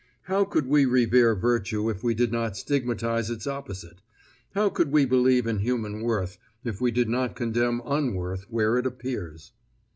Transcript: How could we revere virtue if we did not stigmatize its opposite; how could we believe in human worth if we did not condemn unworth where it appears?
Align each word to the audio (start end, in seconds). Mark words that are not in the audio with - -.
How 0.23 0.45
could 0.45 0.65
we 0.65 0.85
revere 0.87 1.35
virtue 1.35 1.87
if 1.87 2.03
we 2.03 2.15
did 2.15 2.31
not 2.31 2.57
stigmatize 2.57 3.29
its 3.29 3.45
opposite; 3.45 4.01
how 4.55 4.67
could 4.69 4.91
we 4.91 5.05
believe 5.05 5.45
in 5.45 5.59
human 5.59 6.01
worth 6.01 6.39
if 6.63 6.81
we 6.81 6.89
did 6.89 7.07
not 7.07 7.35
condemn 7.35 7.83
unworth 7.85 8.47
where 8.49 8.79
it 8.79 8.87
appears? 8.87 9.51